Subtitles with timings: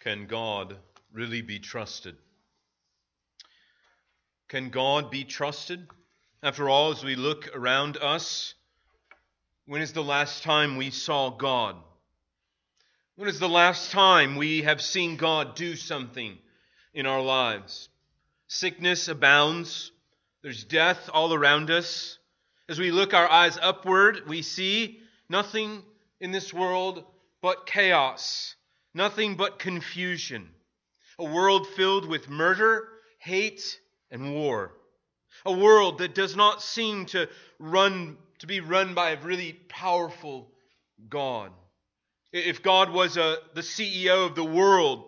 [0.00, 0.76] Can God
[1.12, 2.16] really be trusted?
[4.48, 5.86] Can God be trusted?
[6.42, 8.54] After all, as we look around us,
[9.66, 11.76] when is the last time we saw God?
[13.16, 16.38] When is the last time we have seen God do something
[16.94, 17.90] in our lives?
[18.48, 19.92] Sickness abounds.
[20.42, 22.18] There's death all around us.
[22.70, 25.82] As we look our eyes upward, we see nothing
[26.20, 27.04] in this world
[27.42, 28.54] but chaos,
[28.94, 30.48] nothing but confusion.
[31.18, 33.78] A world filled with murder, hate,
[34.10, 34.72] and war.
[35.44, 40.50] A world that does not seem to run to be run by a really powerful
[41.08, 41.52] God.
[42.32, 45.04] If God was a, the CEO of the world,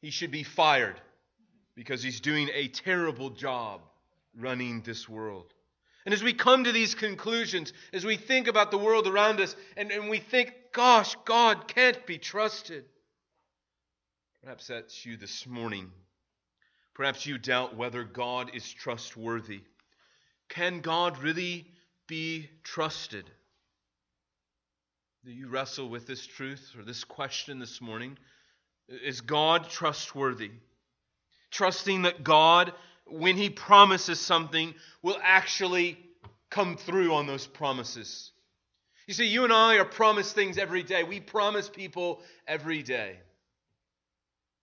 [0.00, 1.00] he should be fired
[1.76, 3.80] because he's doing a terrible job
[4.36, 5.52] running this world.
[6.04, 9.54] And as we come to these conclusions, as we think about the world around us,
[9.76, 12.84] and, and we think, gosh, God can't be trusted.
[14.44, 15.90] Perhaps that's you this morning.
[16.92, 19.62] Perhaps you doubt whether God is trustworthy.
[20.50, 21.66] Can God really
[22.08, 23.24] be trusted?
[25.24, 28.18] Do you wrestle with this truth or this question this morning?
[28.86, 30.50] Is God trustworthy?
[31.50, 32.74] Trusting that God,
[33.06, 35.98] when He promises something, will actually
[36.50, 38.30] come through on those promises.
[39.06, 41.02] You see, you and I are promised things every day.
[41.02, 43.16] We promise people every day.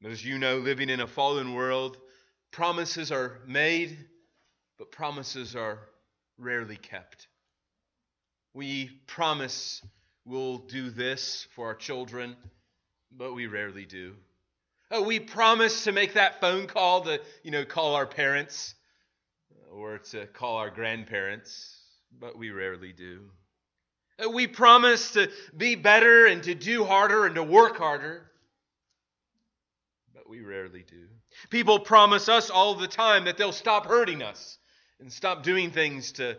[0.03, 1.95] As you know, living in a fallen world,
[2.49, 3.95] promises are made,
[4.79, 5.77] but promises are
[6.39, 7.27] rarely kept.
[8.55, 9.85] We promise
[10.25, 12.35] we'll do this for our children,
[13.11, 14.15] but we rarely do.
[14.89, 18.73] Oh, we promise to make that phone call to, you know, call our parents
[19.71, 21.79] or to call our grandparents,
[22.19, 23.29] but we rarely do.
[24.17, 28.30] Oh, we promise to be better and to do harder and to work harder,
[30.13, 31.07] but we rarely do.
[31.49, 34.57] People promise us all the time that they'll stop hurting us
[34.99, 36.37] and stop doing things to,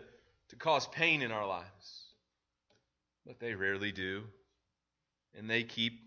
[0.49, 2.03] to cause pain in our lives
[3.25, 4.23] but they rarely do.
[5.35, 5.99] And they keep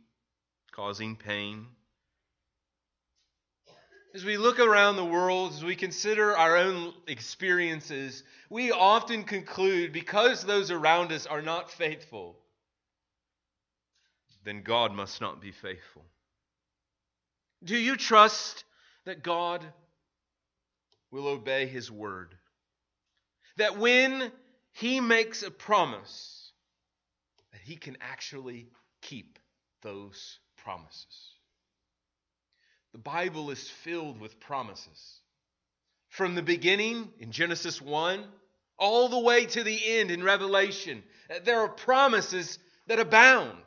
[0.72, 1.66] causing pain.
[4.14, 9.92] As we look around the world, as we consider our own experiences, we often conclude
[9.92, 12.38] because those around us are not faithful,
[14.44, 16.04] then God must not be faithful.
[17.64, 18.64] Do you trust
[19.04, 19.64] that God
[21.10, 22.34] will obey His word?
[23.56, 24.30] That when
[24.72, 26.46] He makes a promise,
[27.56, 28.68] that he can actually
[29.00, 29.38] keep
[29.82, 31.32] those promises.
[32.92, 35.20] The Bible is filled with promises.
[36.10, 38.24] From the beginning in Genesis 1
[38.78, 41.02] all the way to the end in Revelation,
[41.44, 43.62] there are promises that abound.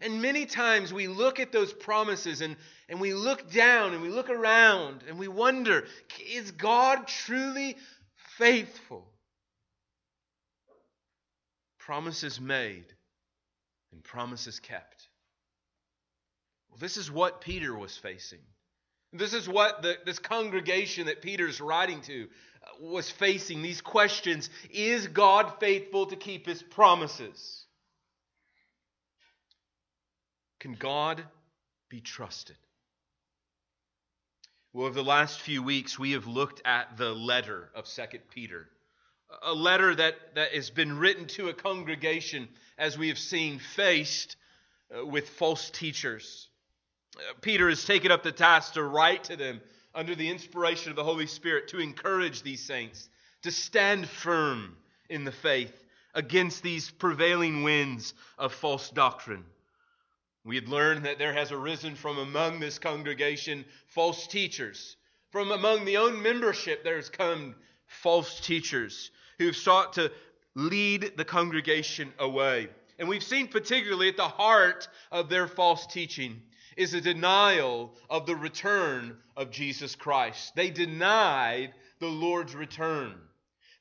[0.00, 2.56] And many times we look at those promises and,
[2.88, 5.86] and we look down and we look around and we wonder
[6.20, 7.76] is God truly
[8.38, 9.08] faithful?
[11.86, 12.84] promises made
[13.92, 15.08] and promises kept.
[16.68, 18.40] Well, this is what Peter was facing.
[19.12, 24.50] This is what the, this congregation that Peter's writing to uh, was facing these questions
[24.72, 27.65] Is God faithful to keep his promises?
[30.66, 31.22] Can God
[31.88, 32.56] be trusted?
[34.72, 38.02] Well, over the last few weeks, we have looked at the letter of 2
[38.34, 38.66] Peter
[39.42, 44.34] a letter that, that has been written to a congregation, as we have seen, faced
[44.92, 46.48] uh, with false teachers.
[47.16, 49.60] Uh, Peter has taken up the task to write to them
[49.94, 53.08] under the inspiration of the Holy Spirit to encourage these saints
[53.42, 54.76] to stand firm
[55.08, 55.80] in the faith
[56.12, 59.44] against these prevailing winds of false doctrine.
[60.46, 64.96] We had learned that there has arisen from among this congregation false teachers.
[65.32, 67.56] From among the own membership, there's come
[67.88, 70.12] false teachers who've sought to
[70.54, 72.68] lead the congregation away.
[72.96, 76.40] And we've seen, particularly at the heart of their false teaching,
[76.76, 80.54] is a denial of the return of Jesus Christ.
[80.54, 83.14] They denied the Lord's return.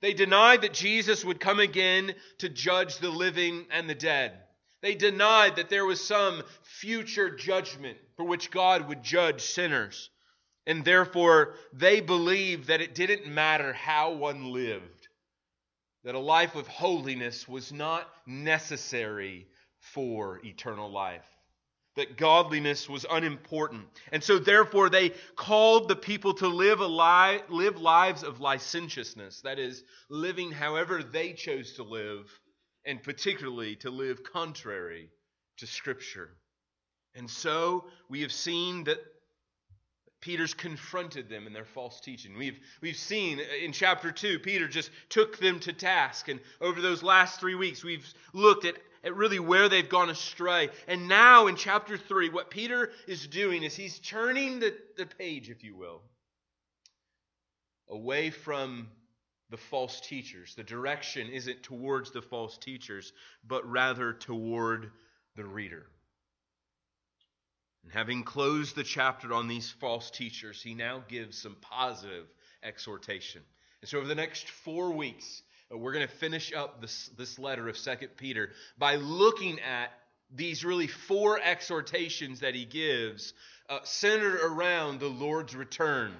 [0.02, 4.40] They denied that Jesus would come again to judge the living and the dead.
[4.82, 10.10] They denied that there was some future judgment for which God would judge sinners.
[10.68, 14.96] And therefore, they believed that it didn't matter how one lived
[16.06, 19.48] that a life of holiness was not necessary
[19.80, 21.26] for eternal life,
[21.96, 23.86] that godliness was unimportant.
[24.12, 29.42] And so, therefore, they called the people to live, a li- live lives of licentiousness,
[29.42, 32.32] that is, living however they chose to live,
[32.86, 35.10] and particularly to live contrary
[35.58, 36.30] to Scripture.
[37.16, 39.00] And so we have seen that
[40.22, 42.36] Peter's confronted them in their false teaching.
[42.38, 46.30] We've, we've seen in chapter 2, Peter just took them to task.
[46.30, 50.70] And over those last three weeks, we've looked at, at really where they've gone astray.
[50.88, 55.50] And now in chapter 3, what Peter is doing is he's turning the, the page,
[55.50, 56.02] if you will,
[57.88, 58.88] away from
[59.50, 60.56] the false teachers.
[60.56, 63.14] The direction isn't towards the false teachers,
[63.48, 64.92] but rather toward
[65.36, 65.86] the reader.
[67.84, 72.26] And having closed the chapter on these false teachers, he now gives some positive
[72.64, 73.44] exhortation.
[73.82, 77.38] And so, over the next four weeks, uh, we're going to finish up this, this
[77.38, 79.92] letter of Second Peter by looking at
[80.34, 83.34] these really four exhortations that he gives
[83.70, 86.14] uh, centered around the Lord's return,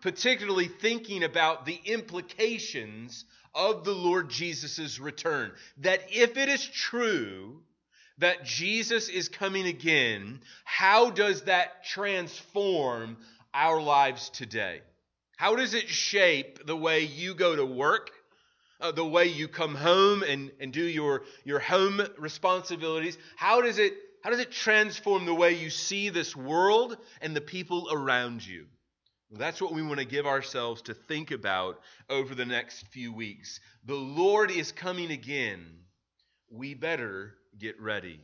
[0.00, 3.24] particularly thinking about the implications
[3.54, 5.52] of the Lord Jesus' return.
[5.78, 7.62] That if it is true
[8.18, 13.16] that Jesus is coming again, how does that transform
[13.52, 14.82] our lives today?
[15.36, 18.10] How does it shape the way you go to work,
[18.80, 23.16] uh, the way you come home and, and do your, your home responsibilities?
[23.36, 27.40] How does, it, how does it transform the way you see this world and the
[27.40, 28.66] people around you?
[29.30, 33.60] That's what we want to give ourselves to think about over the next few weeks.
[33.84, 35.64] The Lord is coming again.
[36.50, 38.20] We better get ready.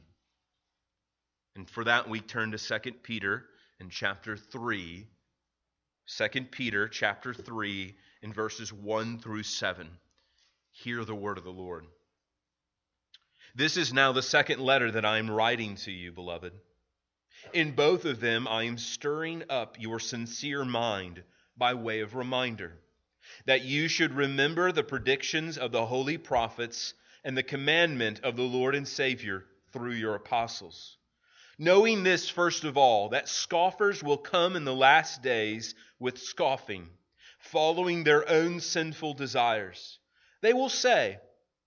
[1.55, 3.45] And for that, we turn to 2 Peter
[3.79, 5.07] in chapter 3.
[6.09, 9.89] 2 Peter chapter 3 in verses 1 through 7.
[10.73, 11.87] Hear the word of the Lord.
[13.55, 16.53] This is now the second letter that I am writing to you, beloved.
[17.53, 21.23] In both of them, I am stirring up your sincere mind
[21.57, 22.81] by way of reminder,
[23.45, 26.95] that you should remember the predictions of the holy prophets
[27.25, 30.97] and the commandment of the Lord and Savior through your apostles.
[31.59, 36.89] Knowing this, first of all, that scoffers will come in the last days with scoffing,
[37.39, 39.99] following their own sinful desires.
[40.43, 41.19] They will say,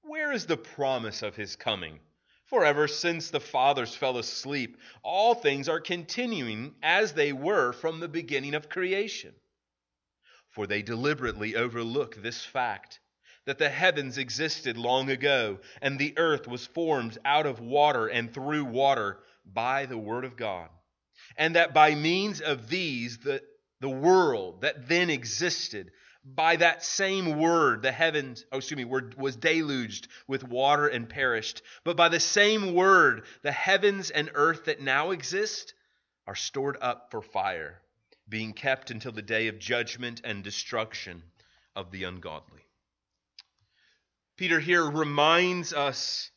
[0.02, 2.00] Where is the promise of his coming?
[2.50, 8.00] For ever since the fathers fell asleep, all things are continuing as they were from
[8.00, 9.36] the beginning of creation.
[10.50, 13.00] For they deliberately overlook this fact
[13.46, 18.34] that the heavens existed long ago, and the earth was formed out of water and
[18.34, 20.70] through water by the word of God.
[21.38, 23.44] And that by means of these, the,
[23.80, 25.92] the world that then existed,
[26.24, 31.10] by that same word, the heavens, oh, excuse me, were, was deluged with water and
[31.10, 31.62] perished.
[31.84, 35.74] But by the same word, the heavens and earth that now exist
[36.28, 37.82] are stored up for fire,
[38.28, 41.24] being kept until the day of judgment and destruction
[41.76, 42.62] of the ungodly.
[44.38, 46.32] Peter here reminds us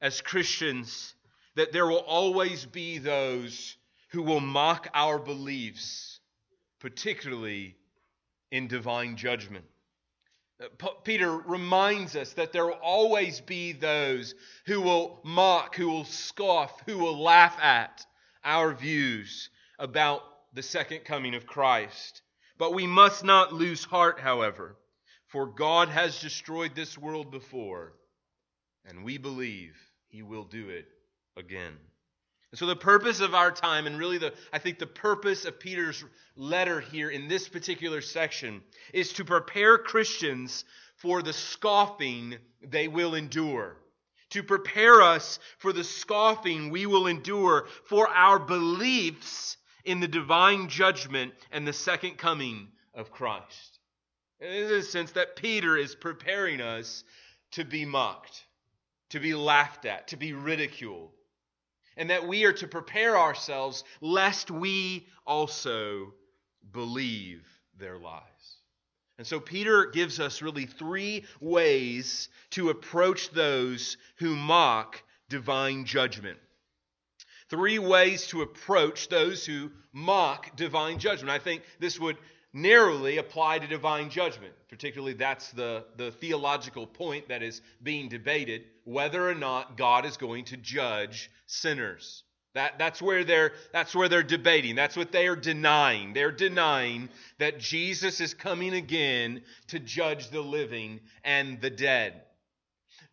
[0.00, 1.14] as Christians
[1.56, 3.76] that there will always be those
[4.10, 6.20] who will mock our beliefs,
[6.78, 7.76] particularly
[8.54, 9.64] in divine judgment.
[10.62, 14.36] Uh, Peter reminds us that there will always be those
[14.66, 18.06] who will mock, who will scoff, who will laugh at
[18.44, 20.22] our views about
[20.52, 22.22] the second coming of Christ.
[22.56, 24.76] But we must not lose heart, however.
[25.26, 27.94] For God has destroyed this world before,
[28.84, 29.74] and we believe
[30.10, 30.86] he will do it
[31.36, 31.76] again.
[32.54, 35.58] And so the purpose of our time, and really the I think the purpose of
[35.58, 36.04] Peter's
[36.36, 43.16] letter here in this particular section, is to prepare Christians for the scoffing they will
[43.16, 43.76] endure.
[44.30, 50.68] To prepare us for the scoffing we will endure for our beliefs in the divine
[50.68, 53.80] judgment and the second coming of Christ.
[54.38, 57.02] In the sense that Peter is preparing us
[57.50, 58.44] to be mocked,
[59.10, 61.10] to be laughed at, to be ridiculed,
[61.96, 66.14] and that we are to prepare ourselves lest we also
[66.72, 67.46] believe
[67.78, 68.22] their lies.
[69.18, 76.38] And so Peter gives us really three ways to approach those who mock divine judgment.
[77.48, 81.30] Three ways to approach those who mock divine judgment.
[81.30, 82.16] I think this would
[82.54, 84.54] narrowly apply to divine judgment.
[84.70, 90.16] Particularly, that's the, the theological point that is being debated whether or not God is
[90.16, 92.22] going to judge sinners.
[92.54, 94.76] That, that's, where they're, that's where they're debating.
[94.76, 96.12] That's what they are denying.
[96.12, 97.08] They're denying
[97.38, 102.22] that Jesus is coming again to judge the living and the dead.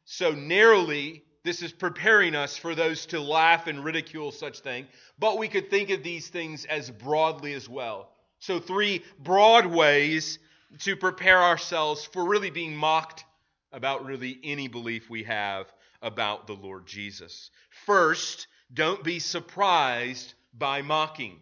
[0.05, 5.39] So, narrowly, this is preparing us for those to laugh and ridicule such thing, but
[5.39, 8.11] we could think of these things as broadly as well.
[8.41, 10.39] So, three broad ways
[10.79, 13.24] to prepare ourselves for really being mocked
[13.71, 15.71] about really any belief we have
[16.01, 17.51] about the Lord Jesus.
[17.86, 21.39] First, don't be surprised by mocking.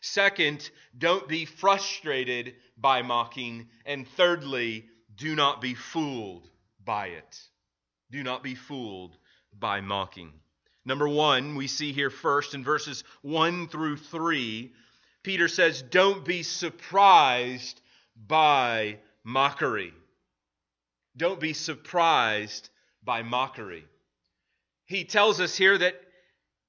[0.00, 3.68] Second, don't be frustrated by mocking.
[3.84, 4.86] And thirdly,
[5.16, 6.48] do not be fooled
[6.82, 7.42] by it.
[8.10, 9.18] Do not be fooled
[9.52, 10.32] by mocking.
[10.86, 14.72] Number one, we see here first in verses 1 through 3,
[15.22, 17.80] Peter says, Don't be surprised
[18.14, 19.92] by mockery.
[21.16, 22.70] Don't be surprised
[23.02, 23.84] by mockery.
[24.86, 26.00] He tells us here that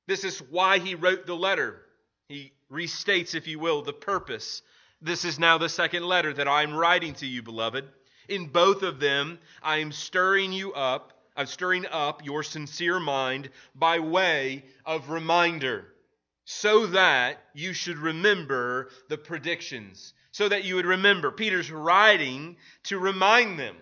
[0.08, 1.82] this is why he wrote the letter.
[2.28, 4.62] He restates, if you will, the purpose.
[5.02, 7.86] This is now the second letter that I'm writing to you, beloved.
[8.28, 13.50] In both of them, I am stirring you up, I'm stirring up your sincere mind
[13.74, 15.88] by way of reminder,
[16.52, 21.30] so that you should remember the predictions, so that you would remember.
[21.30, 23.76] Peter's writing to remind them.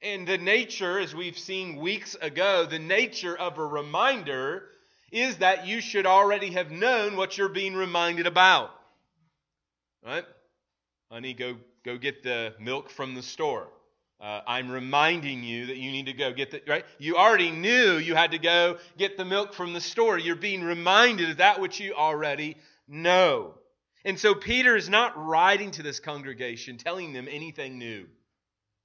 [0.00, 4.68] And the nature, as we've seen weeks ago, the nature of a reminder
[5.10, 8.70] is that you should already have known what you're being reminded about.
[10.06, 10.24] Right?
[11.10, 13.66] Honey, go, go get the milk from the store.
[14.20, 16.84] Uh, I'm reminding you that you need to go get the, right?
[16.98, 20.18] You already knew you had to go get the milk from the store.
[20.18, 23.54] You're being reminded of that which you already know.
[24.04, 28.06] And so Peter is not writing to this congregation telling them anything new.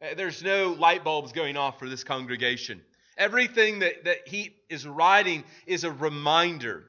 [0.01, 2.81] Uh, there's no light bulbs going off for this congregation.
[3.17, 6.83] Everything that, that he is writing is a reminder.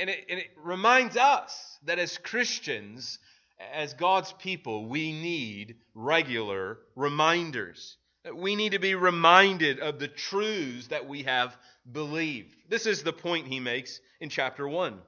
[0.00, 3.20] And it, and it reminds us that as Christians,
[3.58, 7.96] as God's people, we need regular reminders.
[8.34, 11.56] We need to be reminded of the truths that we have
[11.90, 12.56] believed.
[12.68, 14.98] This is the point he makes in chapter 1.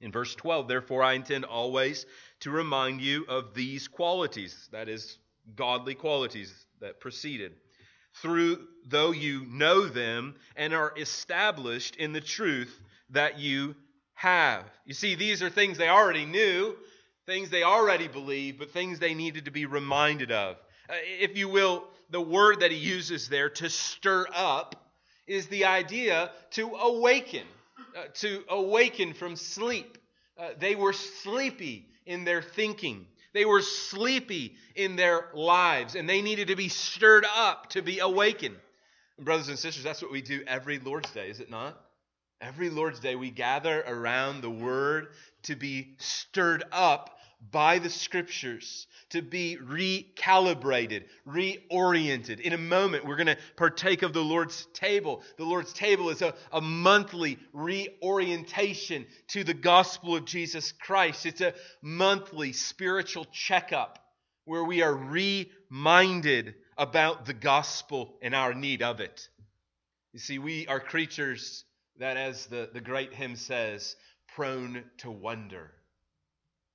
[0.00, 2.04] In verse 12, therefore, I intend always
[2.40, 5.18] to remind you of these qualities, that is,
[5.54, 7.52] godly qualities that preceded
[8.22, 12.78] through though you know them and are established in the truth
[13.10, 13.74] that you
[14.14, 14.64] have.
[14.84, 16.76] You see, these are things they already knew,
[17.26, 20.56] things they already believed, but things they needed to be reminded of.
[20.88, 24.76] Uh, if you will, the word that he uses there, to stir up,
[25.26, 27.46] is the idea to awaken,
[27.96, 29.98] uh, to awaken from sleep.
[30.38, 33.06] Uh, they were sleepy in their thinking.
[33.32, 38.00] They were sleepy in their lives, and they needed to be stirred up to be
[38.00, 38.56] awakened.
[39.16, 41.80] And brothers and sisters, that's what we do every Lord's Day, is it not?
[42.44, 45.08] Every Lord's Day, we gather around the Word
[45.44, 47.18] to be stirred up
[47.50, 52.40] by the Scriptures, to be recalibrated, reoriented.
[52.40, 55.22] In a moment, we're going to partake of the Lord's table.
[55.38, 61.40] The Lord's table is a, a monthly reorientation to the gospel of Jesus Christ, it's
[61.40, 63.98] a monthly spiritual checkup
[64.44, 69.30] where we are reminded about the gospel and our need of it.
[70.12, 71.64] You see, we are creatures
[71.98, 73.96] that, as the, the great hymn says,
[74.34, 75.70] prone to wonder.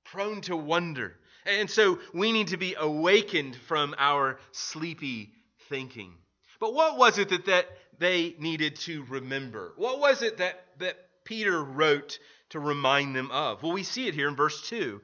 [0.04, 1.16] Prone to wonder.
[1.46, 5.32] And so we need to be awakened from our sleepy
[5.68, 6.12] thinking.
[6.58, 7.66] But what was it that, that
[7.98, 9.72] they needed to remember?
[9.76, 12.18] What was it that, that Peter wrote
[12.50, 13.62] to remind them of?
[13.62, 15.00] Well, we see it here in verse 2.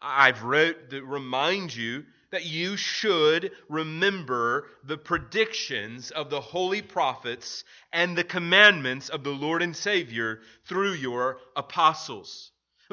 [0.00, 7.64] I've wrote to remind you that you should remember the predictions of the holy prophets
[7.92, 12.52] and the commandments of the Lord and Savior through your apostles.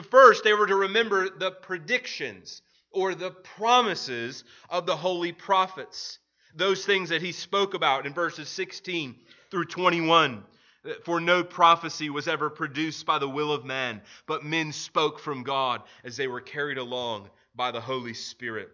[0.10, 6.20] First, they were to remember the predictions or the promises of the holy prophets.
[6.56, 9.16] Those things that he spoke about in verses 16
[9.52, 10.44] through 21.
[11.04, 15.44] For no prophecy was ever produced by the will of man, but men spoke from
[15.44, 18.70] God as they were carried along by the Holy Spirit.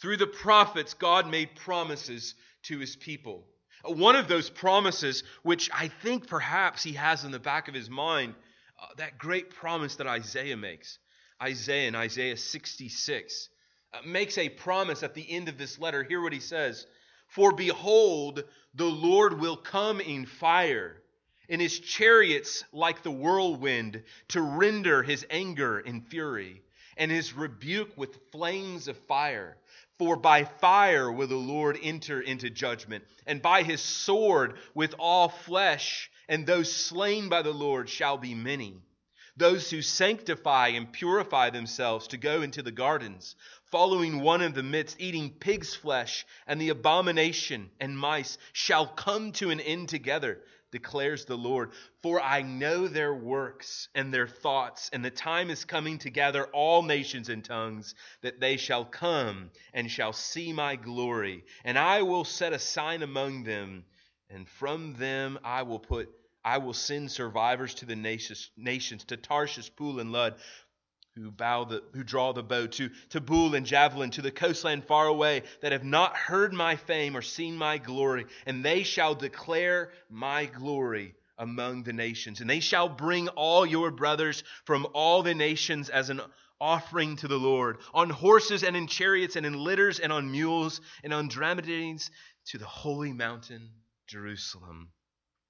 [0.00, 2.34] Through the prophets, God made promises
[2.64, 3.46] to his people.
[3.84, 7.90] One of those promises, which I think perhaps he has in the back of his
[7.90, 8.34] mind,
[8.80, 10.98] uh, that great promise that Isaiah makes.
[11.42, 13.48] Isaiah in Isaiah 66
[13.92, 16.02] uh, makes a promise at the end of this letter.
[16.02, 16.86] Hear what he says
[17.28, 21.02] For behold, the Lord will come in fire,
[21.48, 26.62] and his chariots like the whirlwind, to render his anger in fury,
[26.96, 29.58] and his rebuke with flames of fire.
[29.98, 35.28] For by fire will the Lord enter into judgment, and by his sword with all
[35.28, 38.80] flesh, and those slain by the Lord shall be many.
[39.36, 43.34] Those who sanctify and purify themselves to go into the gardens,
[43.70, 49.32] following one in the midst, eating pig's flesh, and the abomination and mice shall come
[49.32, 50.40] to an end together,
[50.74, 51.70] declares the Lord.
[52.02, 56.44] For I know their works and their thoughts, and the time is coming to gather
[56.46, 61.44] all nations and tongues, that they shall come and shall see my glory.
[61.64, 63.84] And I will set a sign among them,
[64.28, 66.10] and from them I will put
[66.46, 70.34] I will send survivors to the nations, nations to Tarshish, Pul, and Lud,
[71.16, 75.06] who bow the who draw the bow to to and javelin to the coastland far
[75.06, 78.26] away that have not heard my fame or seen my glory.
[78.46, 82.40] And they shall declare my glory among the nations.
[82.40, 86.20] And they shall bring all your brothers from all the nations as an
[86.60, 90.80] offering to the Lord on horses and in chariots and in litters and on mules
[91.02, 92.10] and on dromedaries
[92.46, 93.70] to the holy mountain
[94.06, 94.90] Jerusalem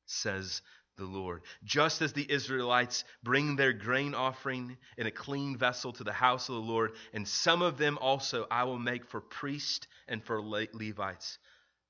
[0.06, 0.62] says
[0.96, 1.42] the Lord.
[1.64, 6.48] Just as the Israelites bring their grain offering in a clean vessel to the house
[6.48, 10.42] of the Lord, and some of them also I will make for priests and for
[10.42, 11.38] Levites.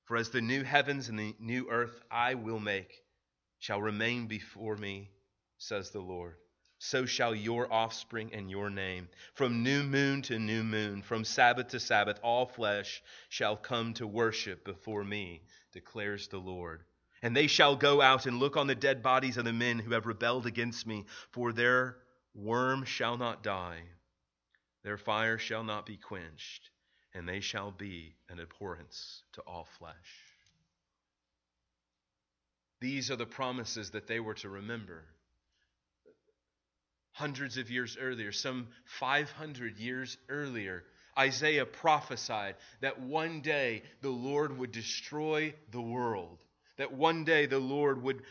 [0.04, 2.92] For as the new heavens and the new earth I will make
[3.58, 5.11] shall remain before me,
[5.58, 6.34] says the Lord.
[6.78, 9.08] So shall your offspring and your name.
[9.32, 14.06] From new moon to new moon, from Sabbath to Sabbath, all flesh shall come to
[14.06, 15.40] worship before me,
[15.73, 16.84] declares the Lord.
[17.25, 19.93] And they shall go out and look on the dead bodies of the men who
[19.93, 21.97] have rebelled against me, for their
[22.35, 23.81] worm shall not die,
[24.83, 26.69] their fire shall not be quenched,
[27.14, 29.95] and they shall be an abhorrence to all flesh.
[32.81, 35.04] These are the promises that they were to remember.
[37.12, 40.85] Hundreds of years earlier, some 500 years earlier,
[41.19, 46.45] Isaiah prophesied that one day the Lord would destroy the world
[46.76, 48.23] that one day the Lord would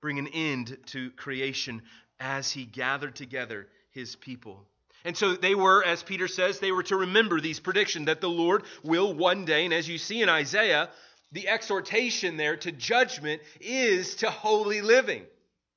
[0.00, 1.82] bring an end to creation
[2.20, 4.64] as he gathered together his people.
[5.04, 8.28] And so they were, as Peter says, they were to remember these predictions that the
[8.28, 10.90] Lord will one day, and as you see in Isaiah,
[11.32, 15.24] the exhortation there to judgment is to holy living.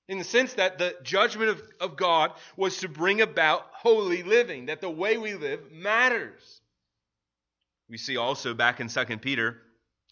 [0.08, 4.65] In the sense that the judgment of, of God was to bring about holy living,
[4.65, 6.62] that the way we live matters.
[7.89, 9.62] We see also back in 2 Peter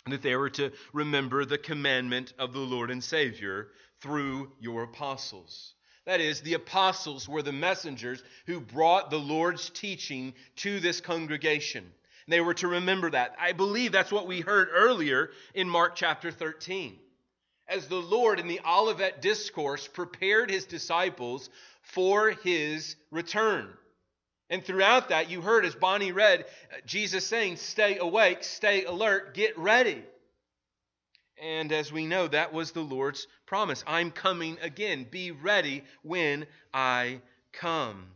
[0.09, 3.69] that they were to remember the commandment of the Lord and Savior
[4.01, 5.73] through your apostles.
[6.05, 11.91] That is, the apostles were the messengers who brought the Lord's teaching to this congregation.
[12.27, 13.35] They were to remember that.
[13.39, 16.97] I believe that's what we heard earlier in Mark chapter 13.
[17.67, 21.49] As the Lord in the Olivet Discourse prepared his disciples
[21.81, 23.67] for his return.
[24.49, 29.33] And throughout that, you heard as Bonnie read, uh, Jesus saying, Stay awake, stay alert,
[29.33, 30.03] get ready.
[31.41, 35.05] And as we know, that was the Lord's promise I'm coming again.
[35.09, 37.21] Be ready when I
[37.53, 38.07] come.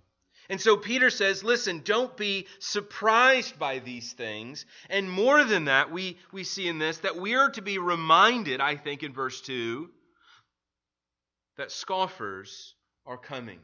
[0.49, 4.65] And so Peter says, listen, don't be surprised by these things.
[4.89, 8.59] And more than that, we, we see in this that we are to be reminded,
[8.59, 9.89] I think, in verse 2,
[11.57, 13.59] that scoffers are coming.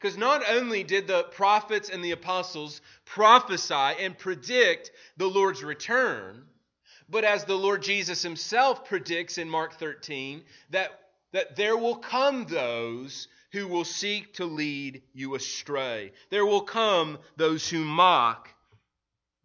[0.00, 6.44] Because not only did the prophets and the apostles prophesy and predict the Lord's return,
[7.08, 10.90] but as the Lord Jesus himself predicts in Mark 13, that,
[11.32, 16.12] that there will come those who will seek to lead you astray.
[16.30, 18.50] There will come those who mock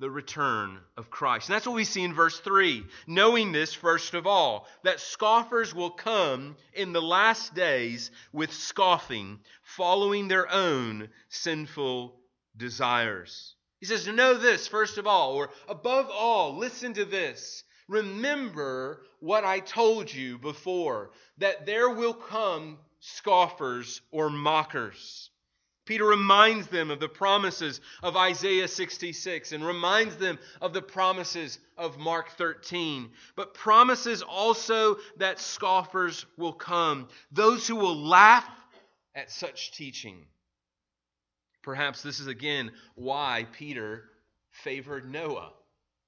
[0.04, 1.48] the return of Christ.
[1.48, 2.84] And that's what we see in verse 3.
[3.08, 9.40] Knowing this, first of all, that scoffers will come in the last days with scoffing,
[9.62, 12.20] following their own sinful
[12.58, 13.56] desires.
[13.80, 17.64] He says, know this, first of all, or above all, listen to this.
[17.88, 25.30] Remember what I told you before, that there will come scoffers or mockers.
[25.86, 31.60] Peter reminds them of the promises of Isaiah 66 and reminds them of the promises
[31.78, 38.48] of Mark 13, but promises also that scoffers will come, those who will laugh
[39.14, 40.26] at such teaching.
[41.64, 44.06] Perhaps this is again why Peter
[44.52, 45.52] favored Noah.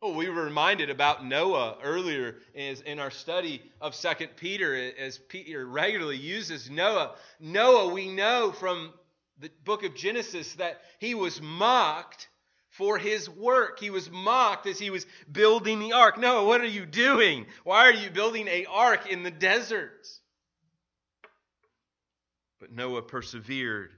[0.02, 5.18] Oh, we were reminded about Noah earlier as in our study of Second Peter, as
[5.18, 7.16] Peter regularly uses Noah.
[7.40, 8.94] Noah, we know from
[9.40, 12.28] the book of Genesis that he was mocked
[12.70, 13.80] for his work.
[13.80, 16.18] He was mocked as he was building the ark.
[16.18, 17.46] Noah, what are you doing?
[17.64, 20.08] Why are you building a ark in the desert?
[22.60, 23.92] But Noah persevered.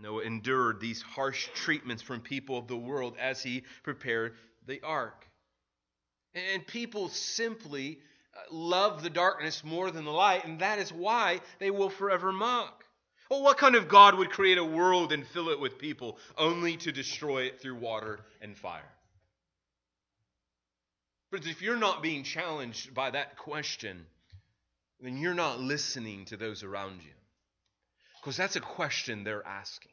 [0.00, 4.34] Noah endured these harsh treatments from people of the world as he prepared
[4.66, 5.26] the ark.
[6.34, 7.98] And people simply
[8.34, 12.30] uh, love the darkness more than the light, and that is why they will forever
[12.30, 12.77] mock.
[13.30, 16.76] Well, what kind of God would create a world and fill it with people only
[16.78, 18.90] to destroy it through water and fire?
[21.30, 24.06] But if you're not being challenged by that question,
[25.00, 27.12] then you're not listening to those around you.
[28.20, 29.92] Because that's a question they're asking.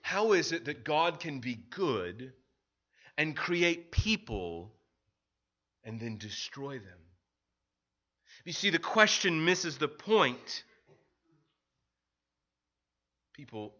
[0.00, 2.32] How is it that God can be good
[3.18, 4.72] and create people
[5.84, 6.98] and then destroy them?
[8.44, 10.64] You see, the question misses the point.
[13.36, 13.74] People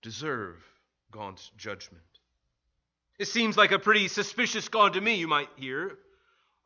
[0.00, 0.56] deserve
[1.10, 2.02] God's judgment.
[3.18, 5.98] It seems like a pretty suspicious God to me, you might hear.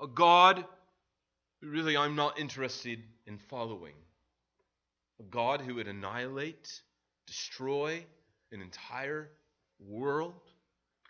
[0.01, 0.65] A God
[1.61, 3.95] who really I'm not interested in following.
[5.19, 6.81] A God who would annihilate,
[7.27, 8.05] destroy
[8.53, 9.31] an entire
[9.81, 10.41] world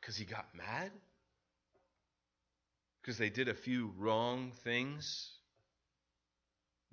[0.01, 0.91] because he got mad?
[3.01, 5.33] Because they did a few wrong things?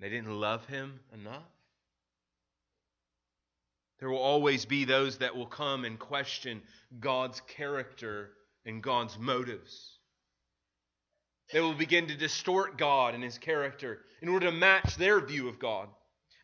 [0.00, 1.57] They didn't love him enough?
[3.98, 6.62] There will always be those that will come and question
[7.00, 8.30] God's character
[8.64, 9.98] and God's motives.
[11.52, 15.48] They will begin to distort God and his character in order to match their view
[15.48, 15.88] of God.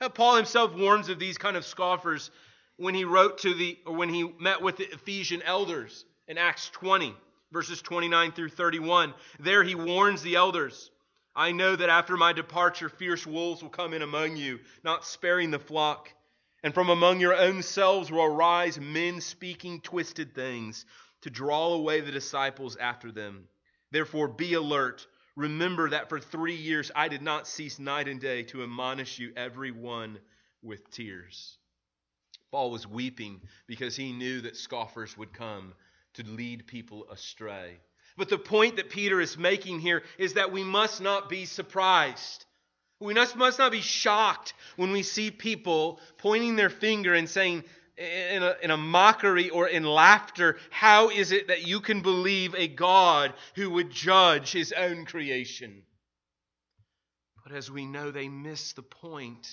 [0.01, 2.31] Now, Paul himself warns of these kind of scoffers
[2.77, 6.71] when he wrote to the or when he met with the Ephesian elders in Acts
[6.71, 7.15] 20
[7.55, 9.15] verses 29 through 31.
[9.39, 10.91] There he warns the elders
[11.37, 15.51] I know that after my departure, fierce wolves will come in among you, not sparing
[15.51, 16.09] the flock.
[16.65, 20.87] And from among your own selves will arise men speaking twisted things
[21.21, 23.45] to draw away the disciples after them.
[23.91, 25.07] Therefore, be alert.
[25.37, 29.35] Remember that for three years I did not cease night and day to admonish you,
[29.37, 30.19] every one
[30.63, 31.59] with tears.
[32.51, 35.75] Paul was weeping because he knew that scoffers would come
[36.15, 37.77] to lead people astray.
[38.17, 42.47] But the point that Peter is making here is that we must not be surprised.
[43.05, 47.65] We must, not be shocked when we see people pointing their finger and saying,
[47.99, 52.55] in a, in a mockery or in laughter, how is it that you can believe
[52.55, 55.83] a God who would judge his own creation?
[57.45, 59.47] But as we know, they miss the point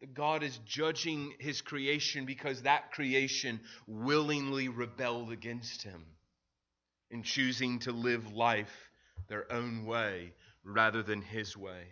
[0.00, 6.04] that God is judging his creation because that creation willingly rebelled against him
[7.12, 8.90] in choosing to live life
[9.28, 10.32] their own way
[10.64, 11.84] rather than his way.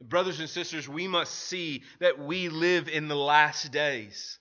[0.00, 4.38] Brothers and sisters, we must see that we live in the last days.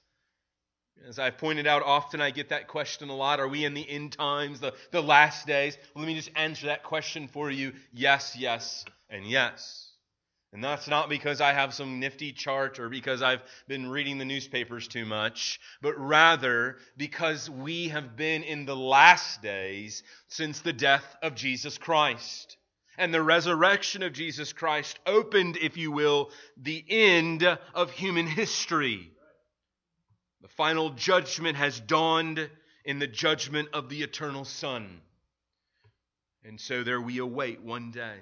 [1.07, 3.39] As I've pointed out often, I get that question a lot.
[3.39, 5.77] Are we in the end times, the, the last days?
[5.93, 9.91] Well, let me just answer that question for you yes, yes, and yes.
[10.51, 14.25] And that's not because I have some nifty chart or because I've been reading the
[14.25, 20.71] newspapers too much, but rather because we have been in the last days since the
[20.71, 22.55] death of Jesus Christ.
[22.97, 29.12] And the resurrection of Jesus Christ opened, if you will, the end of human history.
[30.41, 32.49] The final judgment has dawned
[32.84, 35.01] in the judgment of the eternal Son.
[36.43, 38.19] And so there we await one day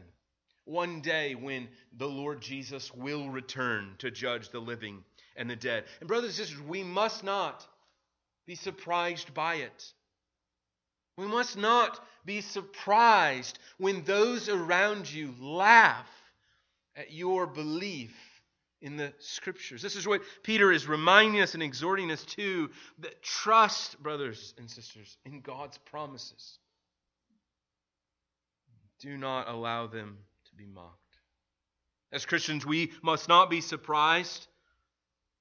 [0.66, 5.04] one day when the Lord Jesus will return to judge the living
[5.36, 5.86] and the dead.
[6.00, 7.66] And, brothers and sisters, we must not
[8.46, 9.94] be surprised by it.
[11.18, 16.10] We must not be surprised when those around you laugh
[16.96, 18.16] at your belief
[18.82, 19.82] in the scriptures.
[19.82, 24.70] This is what Peter is reminding us and exhorting us to that trust, brothers and
[24.70, 26.58] sisters, in God's promises.
[29.00, 30.18] Do not allow them
[30.50, 31.00] to be mocked.
[32.12, 34.48] As Christians, we must not be surprised,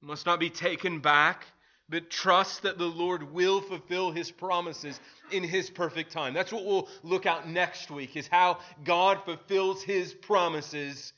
[0.00, 1.46] must not be taken back,
[1.92, 4.98] but trust that the Lord will fulfill his promises
[5.30, 6.32] in his perfect time.
[6.32, 11.12] That's what we'll look at next week is how God fulfills his promises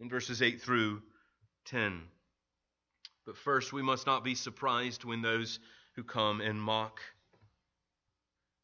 [0.00, 1.00] in verses 8 through
[1.66, 2.02] 10.
[3.24, 5.60] But first, we must not be surprised when those
[5.94, 6.98] who come and mock.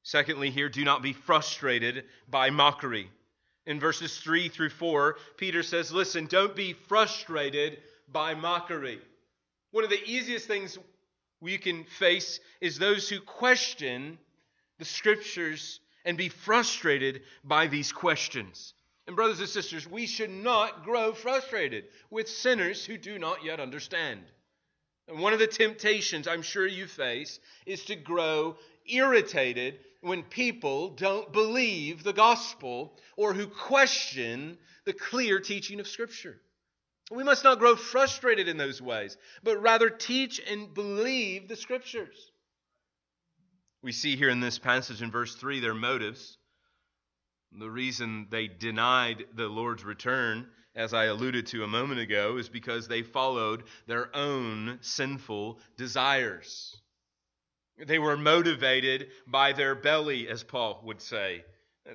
[0.03, 3.09] Secondly, here, do not be frustrated by mockery
[3.67, 7.79] in verses 3 through 4, Peter says, Listen, don't be frustrated
[8.13, 9.01] by mockery.
[9.71, 10.79] One of the easiest things
[11.45, 14.19] we can face is those who question
[14.79, 18.73] the scriptures and be frustrated by these questions.
[19.07, 23.61] And, brothers and sisters, we should not grow frustrated with sinners who do not yet
[23.61, 24.23] understand.
[25.07, 30.91] And one of the temptations I'm sure you face is to grow irritated when people
[30.91, 36.41] don't believe the gospel or who question the clear teaching of Scripture.
[37.11, 42.31] We must not grow frustrated in those ways, but rather teach and believe the Scriptures.
[43.83, 46.39] We see here in this passage in verse 3 their motives.
[47.53, 52.49] The reason they denied the Lord's return, as I alluded to a moment ago, is
[52.49, 56.75] because they followed their own sinful desires.
[57.77, 61.45] They were motivated by their belly, as Paul would say.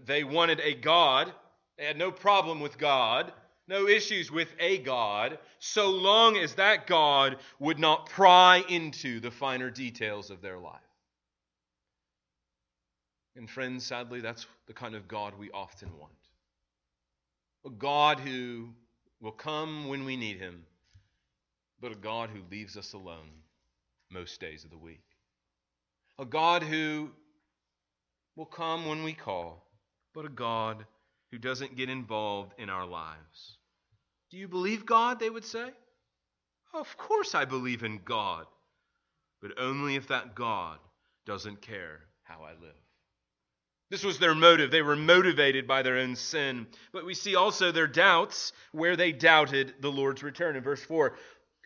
[0.05, 1.33] They wanted a God.
[1.77, 3.33] They had no problem with God,
[3.69, 9.29] no issues with a God, so long as that God would not pry into the
[9.29, 10.81] finer details of their life.
[13.35, 16.11] And, friends, sadly, that's the kind of God we often want.
[17.63, 18.69] A God who
[19.21, 20.65] will come when we need him,
[21.79, 23.29] but a God who leaves us alone
[24.09, 25.03] most days of the week.
[26.17, 27.11] A God who
[28.35, 29.63] will come when we call,
[30.15, 30.85] but a God
[31.31, 33.58] who doesn't get involved in our lives.
[34.29, 35.19] Do you believe God?
[35.19, 35.71] They would say.
[36.73, 38.45] Of course I believe in God,
[39.41, 40.77] but only if that God
[41.25, 42.75] doesn't care how I live.
[43.89, 44.69] This was their motive.
[44.69, 46.67] They were motivated by their own sin.
[46.91, 50.55] But we see also their doubts where they doubted the Lord's return.
[50.55, 51.15] In verse 4,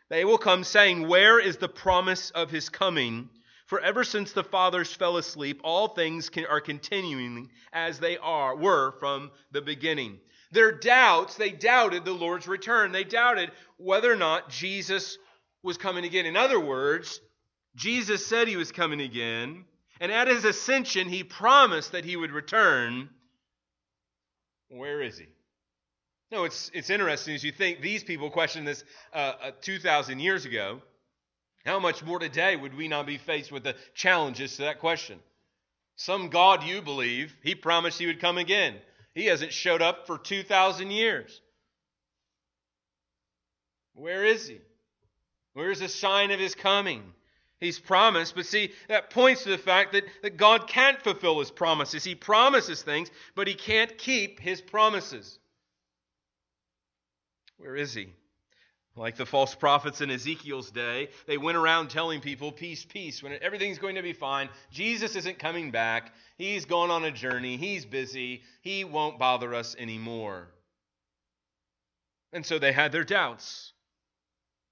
[0.09, 3.29] they will come saying, Where is the promise of his coming?
[3.65, 8.55] For ever since the fathers fell asleep, all things can, are continuing as they are
[8.55, 10.19] were from the beginning.
[10.53, 12.91] Their doubts, they doubted the Lord's return.
[12.91, 15.17] They doubted whether or not Jesus
[15.63, 16.27] was coming again.
[16.27, 17.19] In other words,
[17.75, 19.65] Jesus said he was coming again,
[19.99, 23.09] and at his ascension, he promised that he would return.
[24.69, 25.25] Where is he?
[26.31, 30.45] No, it's, it's interesting as you think these people questioned this uh, uh, 2,000 years
[30.45, 30.81] ago.
[31.65, 35.19] How much more today would we not be faced with the challenges to that question?
[35.95, 38.75] Some God you believe, he promised he would come again.
[39.15, 41.41] He hasn't showed up for 2,000 years.
[43.93, 44.59] Where is he?
[45.53, 47.03] Where's the sign of his coming?
[47.59, 51.51] He's promised, but see, that points to the fact that, that God can't fulfill his
[51.51, 52.03] promises.
[52.03, 55.39] He promises things, but he can't keep his promises.
[57.57, 58.09] Where is he?
[58.95, 63.35] Like the false prophets in Ezekiel's day, they went around telling people, peace, peace, when
[63.41, 64.49] everything's going to be fine.
[64.71, 66.13] Jesus isn't coming back.
[66.37, 67.57] He's gone on a journey.
[67.57, 68.43] He's busy.
[68.61, 70.47] He won't bother us anymore.
[72.33, 73.73] And so they had their doubts.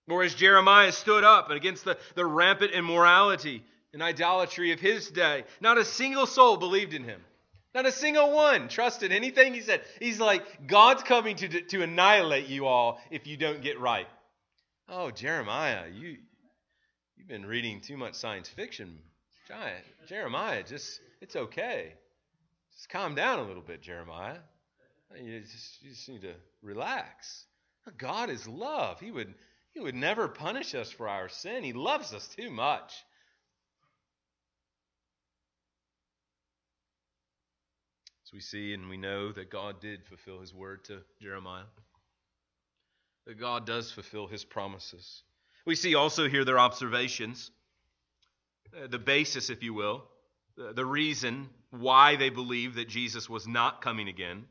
[0.08, 5.46] Or as Jeremiah stood up against the, the rampant immorality and idolatry of his day,
[5.62, 7.22] not a single soul believed in him.
[7.74, 9.82] Not a single one trusted anything he said.
[10.00, 14.08] He's like, God's coming to, to annihilate you all if you don't get right.
[14.90, 16.18] Oh, Jeremiah, you,
[17.16, 19.00] you've been reading too much science fiction.
[19.48, 19.86] Giant.
[20.08, 21.94] Jeremiah, just, it's okay.
[22.74, 24.40] Just calm down a little bit, Jeremiah.
[25.18, 27.46] You just, you just need to relax.
[27.98, 29.00] God is love.
[29.00, 29.34] He would,
[29.74, 31.64] he would never punish us for our sin.
[31.64, 32.94] He loves us too much.
[38.34, 41.64] We see and we know that God did fulfill his word to Jeremiah,
[43.28, 45.24] that God does fulfill his promises.
[45.66, 47.52] We see also here their observations,
[48.76, 50.06] uh, the basis, if you will,
[50.58, 54.46] the, reason why they believe that Jesus was not coming again.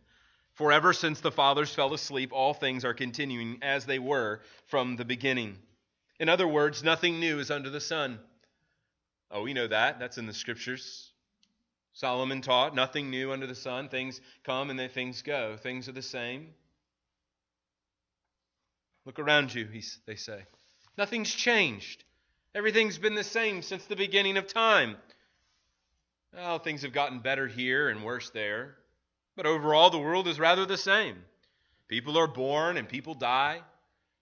[0.54, 4.96] For ever since the fathers fell asleep, all things are continuing as they were from
[4.96, 5.56] the beginning.
[6.18, 8.18] In other words, nothing new is under the sun.
[9.30, 9.98] Oh, we know that.
[9.98, 11.09] That's in the scriptures.
[12.00, 13.90] Solomon taught nothing new under the sun.
[13.90, 15.58] Things come and then things go.
[15.58, 16.54] Things are the same.
[19.04, 19.68] Look around you,
[20.06, 20.44] they say.
[20.96, 22.02] Nothing's changed.
[22.54, 24.96] Everything's been the same since the beginning of time.
[26.32, 28.76] Well, things have gotten better here and worse there.
[29.36, 31.18] But overall, the world is rather the same.
[31.86, 33.60] People are born and people die.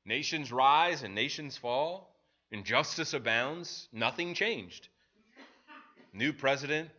[0.04, 2.12] Nations rise and nations fall.
[2.50, 3.88] Injustice abounds.
[3.92, 4.88] Nothing changed.
[6.12, 6.90] New president,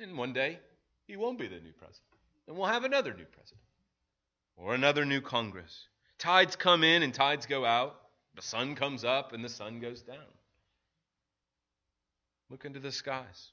[0.00, 0.58] and one day,
[1.06, 2.04] he won't be the new president.
[2.46, 3.60] And we'll have another new president
[4.56, 5.86] or another new Congress.
[6.18, 7.96] Tides come in and tides go out.
[8.36, 10.16] The sun comes up and the sun goes down.
[12.50, 13.48] Look into the skies.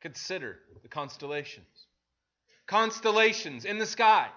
[0.00, 1.86] Consider the constellations.
[2.66, 4.28] Constellations in the sky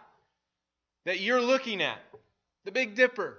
[1.06, 2.00] that you're looking at.
[2.64, 3.38] The Big Dipper.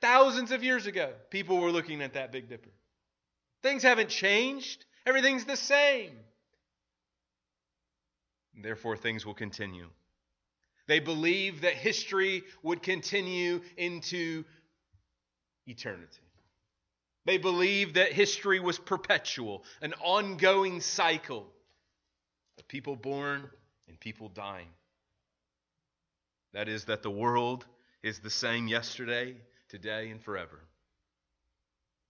[0.00, 2.70] Thousands of years ago, people were looking at that Big Dipper.
[3.64, 6.10] Things haven't changed, everything's the same.
[8.62, 9.88] Therefore, things will continue.
[10.86, 14.44] They believe that history would continue into
[15.66, 16.20] eternity.
[17.24, 21.46] They believed that history was perpetual, an ongoing cycle
[22.58, 23.48] of people born
[23.88, 24.68] and people dying.
[26.52, 27.64] That is, that the world
[28.02, 29.36] is the same yesterday,
[29.70, 30.60] today, and forever.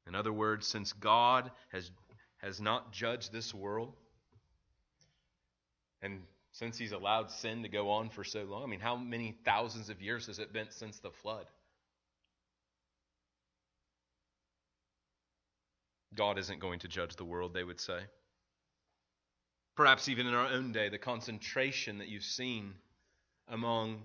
[0.07, 1.91] In other words, since God has,
[2.39, 3.95] has not judged this world,
[6.03, 9.35] and since He's allowed sin to go on for so long, I mean, how many
[9.45, 11.47] thousands of years has it been since the flood?
[16.15, 17.99] God isn't going to judge the world, they would say.
[19.75, 22.75] Perhaps even in our own day, the concentration that you've seen
[23.49, 24.03] among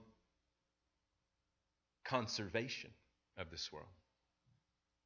[2.04, 2.90] conservation
[3.38, 3.90] of this world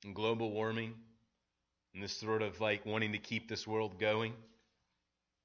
[0.06, 0.94] and global warming
[1.94, 4.34] and this sort of like wanting to keep this world going,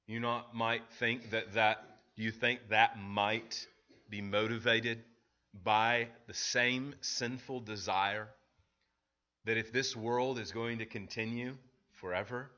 [0.07, 1.83] you not might think that that
[2.15, 3.67] you think that might
[4.09, 5.03] be motivated
[5.63, 8.27] by the same sinful desire
[9.45, 11.55] that if this world is going to continue
[11.93, 12.49] forever,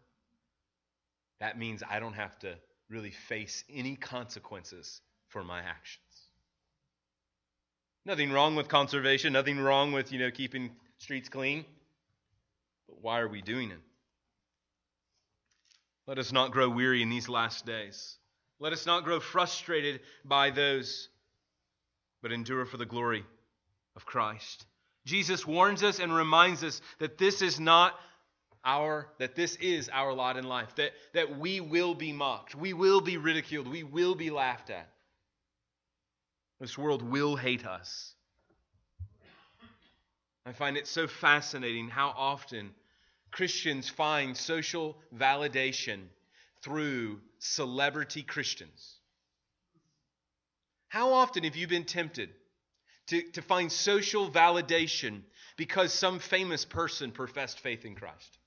[1.40, 2.56] that means I don't have to
[2.90, 6.06] really face any consequences for my actions.
[8.06, 11.66] Nothing wrong with conservation, nothing wrong with, you know, keeping streets clean.
[12.92, 13.80] But why are we doing it?
[16.08, 18.18] Let us not grow weary in these last days.
[18.60, 21.08] Let us not grow frustrated by those,
[22.22, 23.26] but endure for the glory
[23.96, 24.66] of Christ.
[25.06, 27.98] Jesus warns us and reminds us that this is not
[28.64, 32.74] our that this is our lot in life that that we will be mocked we
[32.74, 34.88] will be ridiculed we will be laughed at
[36.60, 38.14] this world will hate us
[40.46, 42.70] i find it so fascinating how often
[43.32, 46.02] christians find social validation
[46.64, 48.98] through celebrity christians.
[50.90, 52.30] How often have you been tempted
[53.08, 55.22] to, to find social validation
[55.58, 58.38] because some famous person professed faith in christ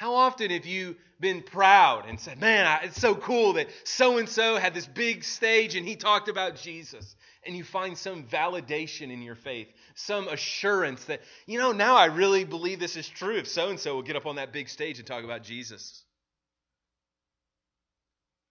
[0.00, 4.26] how often have you been proud and said, Man, it's so cool that so and
[4.26, 7.14] so had this big stage and he talked about Jesus?
[7.44, 12.06] And you find some validation in your faith, some assurance that, you know, now I
[12.06, 14.70] really believe this is true if so and so will get up on that big
[14.70, 16.02] stage and talk about Jesus.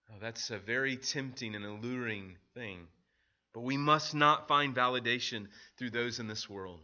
[0.08, 2.86] Oh, that's a very tempting and alluring thing.
[3.54, 6.78] But we must not find validation through those in this world.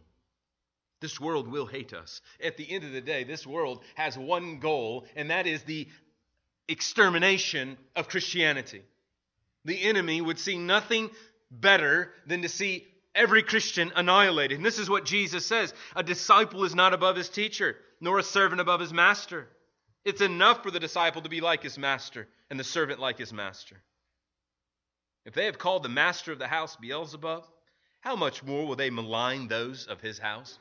[1.00, 2.22] This world will hate us.
[2.42, 5.88] At the end of the day, this world has one goal, and that is the
[6.68, 8.82] extermination of Christianity.
[9.64, 11.10] The enemy would see nothing
[11.50, 14.56] better than to see every Christian annihilated.
[14.56, 18.22] And this is what Jesus says A disciple is not above his teacher, nor a
[18.22, 19.48] servant above his master.
[20.04, 23.32] It's enough for the disciple to be like his master, and the servant like his
[23.32, 23.82] master.
[25.24, 27.44] If they have called the master of the house Beelzebub,
[28.00, 30.60] how much more will they malign those of his house?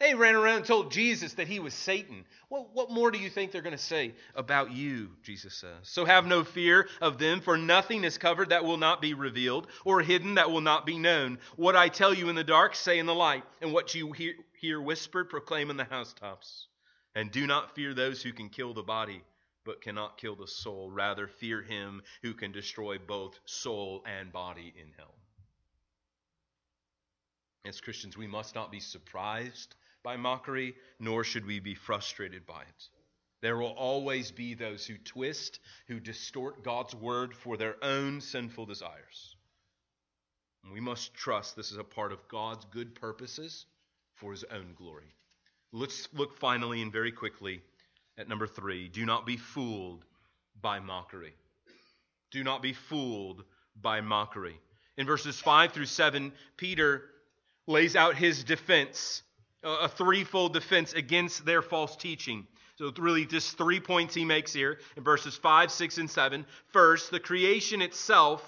[0.00, 2.24] They ran around and told Jesus that he was Satan.
[2.48, 5.10] What, what more do you think they're going to say about you?
[5.22, 5.70] Jesus says.
[5.82, 9.68] So have no fear of them, for nothing is covered that will not be revealed,
[9.84, 11.38] or hidden that will not be known.
[11.56, 14.34] What I tell you in the dark, say in the light, and what you hear,
[14.60, 16.66] hear whispered, proclaim in the housetops.
[17.14, 19.22] And do not fear those who can kill the body,
[19.64, 20.90] but cannot kill the soul.
[20.90, 25.14] Rather, fear him who can destroy both soul and body in hell.
[27.64, 32.62] As Christians, we must not be surprised by mockery, nor should we be frustrated by
[32.62, 32.88] it.
[33.40, 38.66] There will always be those who twist, who distort God's word for their own sinful
[38.66, 39.36] desires.
[40.62, 43.66] And we must trust this is a part of God's good purposes
[44.14, 45.12] for his own glory.
[45.72, 47.60] Let's look finally and very quickly
[48.16, 48.88] at number three.
[48.88, 50.04] Do not be fooled
[50.60, 51.34] by mockery.
[52.30, 53.44] Do not be fooled
[53.80, 54.58] by mockery.
[54.96, 57.02] In verses 5 through 7, Peter
[57.66, 59.22] lays out his defense
[59.64, 62.46] a threefold defense against their false teaching.
[62.76, 66.44] So, really, just three points he makes here in verses 5, 6, and 7.
[66.72, 68.42] First, the creation itself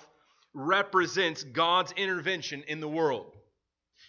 [0.53, 3.37] represents God's intervention in the world.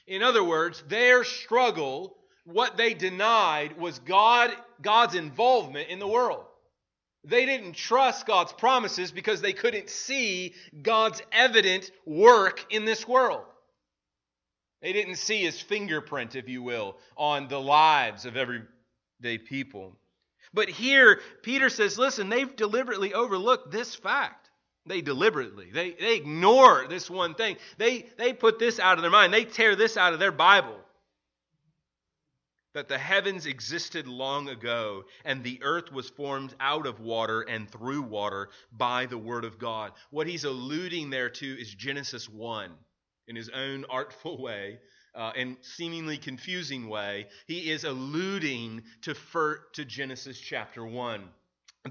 [0.08, 6.46] In other words, their struggle, what they denied, was God, God's involvement in the world.
[7.24, 13.44] They didn't trust God's promises because they couldn't see God's evident work in this world.
[14.82, 19.98] They didn't see his fingerprint, if you will, on the lives of everyday people.
[20.54, 24.50] But here, Peter says, listen, they've deliberately overlooked this fact.
[24.86, 27.58] They deliberately, they, they ignore this one thing.
[27.78, 29.34] They, they put this out of their mind.
[29.34, 30.78] They tear this out of their Bible.
[32.74, 37.70] That the heavens existed long ago, and the earth was formed out of water and
[37.70, 39.92] through water by the word of God.
[40.12, 42.72] What he's alluding there to is Genesis 1
[43.28, 44.80] in his own artful way
[45.18, 51.24] uh, and seemingly confusing way, he is alluding to, fir- to Genesis chapter 1.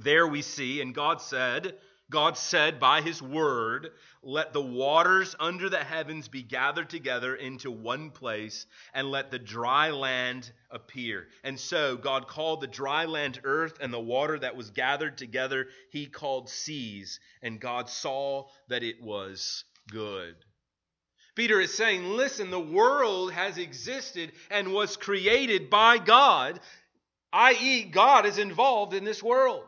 [0.00, 1.74] There we see, and God said,
[2.08, 3.90] God said by his word,
[4.22, 9.40] Let the waters under the heavens be gathered together into one place, and let the
[9.40, 11.26] dry land appear.
[11.42, 15.66] And so God called the dry land earth, and the water that was gathered together
[15.90, 17.18] he called seas.
[17.42, 20.36] And God saw that it was good.
[21.36, 26.58] Peter is saying, listen, the world has existed and was created by God,
[27.32, 29.62] i.e., God is involved in this world.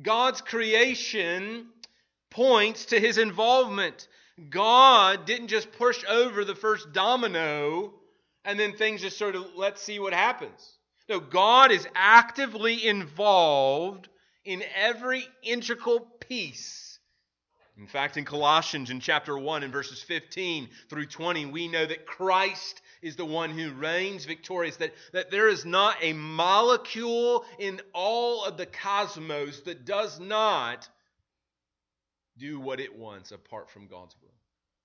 [0.00, 1.66] God's creation
[2.30, 4.06] points to his involvement.
[4.48, 7.94] God didn't just push over the first domino
[8.44, 10.78] and then things just sort of let's see what happens.
[11.08, 14.08] No, God is actively involved
[14.44, 16.87] in every integral piece
[17.78, 22.06] In fact, in Colossians, in chapter 1, in verses 15 through 20, we know that
[22.06, 27.80] Christ is the one who reigns victorious, that, that there is not a molecule in
[27.94, 30.88] all of the cosmos that does not
[32.36, 34.34] do what it wants apart from God's will.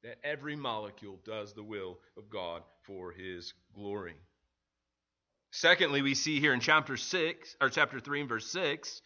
[0.03, 4.15] That every molecule does the will of God for his glory.
[5.49, 9.01] Secondly, we see here in chapter 6, or chapter 3 and verse 6,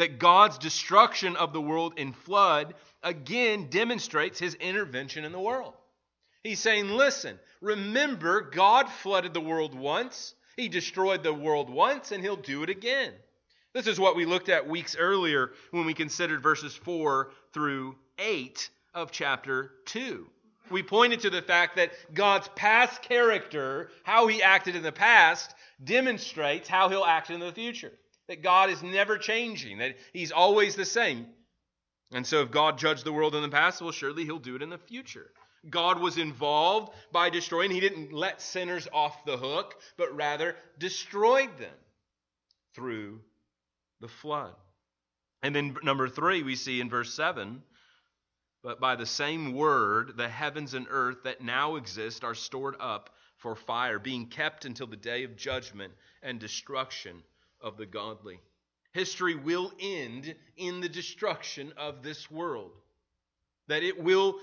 [0.00, 2.72] that God's destruction of the world in flood
[3.02, 5.74] again demonstrates his intervention in the world.
[6.42, 12.24] He's saying, listen, remember, God flooded the world once, he destroyed the world once, and
[12.24, 13.12] he'll do it again.
[13.74, 18.70] This is what we looked at weeks earlier when we considered verses 4 through 8
[18.94, 20.26] of chapter 2.
[20.70, 25.54] We pointed to the fact that God's past character, how he acted in the past,
[25.84, 27.92] demonstrates how he'll act in the future
[28.30, 31.26] that God is never changing, that He's always the same.
[32.12, 34.62] And so, if God judged the world in the past, well, surely He'll do it
[34.62, 35.32] in the future.
[35.68, 37.72] God was involved by destroying.
[37.72, 41.74] He didn't let sinners off the hook, but rather destroyed them
[42.76, 43.20] through
[44.00, 44.54] the flood.
[45.42, 47.62] And then, number three, we see in verse 7
[48.62, 53.08] but by the same word, the heavens and earth that now exist are stored up
[53.38, 57.22] for fire, being kept until the day of judgment and destruction
[57.60, 58.40] of the godly.
[58.92, 62.72] History will end in the destruction of this world.
[63.68, 64.36] That it will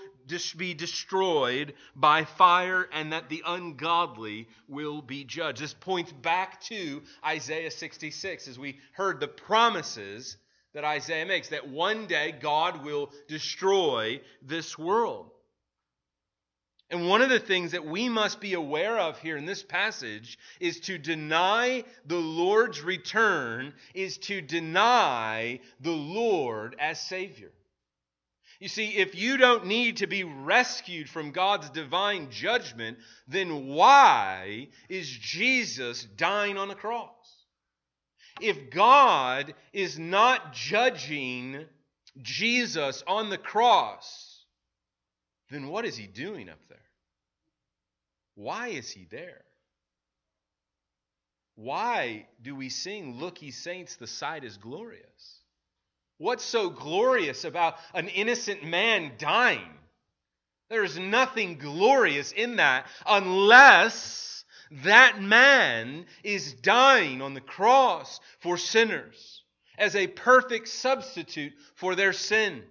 [0.56, 5.60] be destroyed by fire and that the ungodly will be judged.
[5.60, 10.36] This points back to Isaiah 66 as we heard the promises
[10.74, 15.30] that Isaiah makes that one day God will destroy this world.
[16.90, 20.38] And one of the things that we must be aware of here in this passage
[20.58, 27.50] is to deny the Lord's return, is to deny the Lord as Savior.
[28.58, 34.68] You see, if you don't need to be rescued from God's divine judgment, then why
[34.88, 37.12] is Jesus dying on the cross?
[38.40, 41.66] If God is not judging
[42.20, 44.27] Jesus on the cross,
[45.50, 46.78] then what is he doing up there?
[48.34, 49.42] Why is he there?
[51.56, 55.42] Why do we sing, Look, ye saints, the sight is glorious?
[56.18, 59.74] What's so glorious about an innocent man dying?
[60.68, 68.58] There is nothing glorious in that unless that man is dying on the cross for
[68.58, 69.42] sinners
[69.78, 72.62] as a perfect substitute for their sin.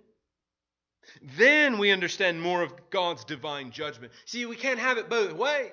[1.21, 4.11] Then we understand more of God's divine judgment.
[4.25, 5.71] See, we can't have it both ways.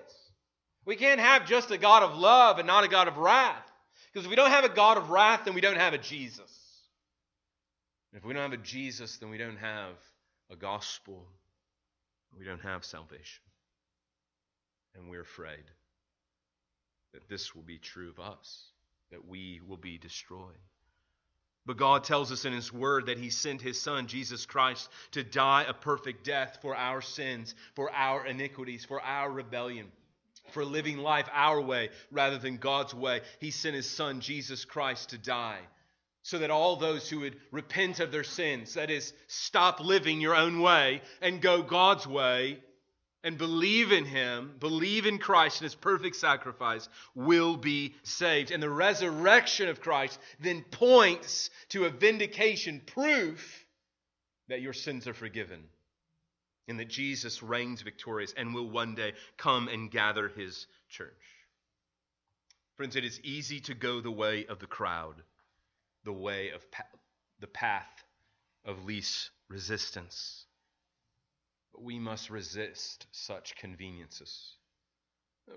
[0.85, 3.71] We can't have just a God of love and not a God of wrath.
[4.13, 6.53] Because if we don't have a God of wrath, then we don't have a Jesus.
[8.13, 9.97] And if we don't have a Jesus, then we don't have
[10.51, 11.27] a gospel.
[12.39, 13.43] We don't have salvation.
[14.95, 15.65] And we're afraid
[17.13, 18.69] that this will be true of us,
[19.11, 20.59] that we will be destroyed.
[21.67, 25.25] But God tells us in His Word that He sent His Son, Jesus Christ, to
[25.25, 29.87] die a perfect death for our sins, for our iniquities, for our rebellion,
[30.53, 33.23] for living life our way rather than God's way.
[33.41, 35.61] He sent His Son, Jesus Christ, to die
[36.25, 40.35] so that all those who would repent of their sins, that is, stop living your
[40.35, 42.61] own way and go God's way,
[43.25, 48.51] and believe in him, believe in Christ and his perfect sacrifice, will be saved.
[48.51, 53.65] And the resurrection of Christ then points to a vindication, proof
[54.49, 55.65] that your sins are forgiven
[56.69, 61.11] and that Jesus reigns victorious and will one day come and gather his church.
[62.77, 65.23] Friends, it is easy to go the way of the crowd,
[66.05, 66.85] the way of pa-
[67.41, 68.05] the path
[68.65, 70.44] of least resistance.
[71.79, 74.57] We must resist such conveniences.